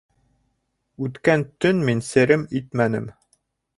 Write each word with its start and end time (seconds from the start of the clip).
Үткән 1.07 1.45
төн 1.65 1.85
мин 1.91 2.03
серем 2.09 2.47
итмәнем 2.61 3.07